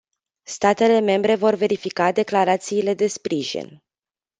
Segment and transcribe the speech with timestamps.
[0.43, 3.83] Statele membre vor verifica declarațiile de sprijin.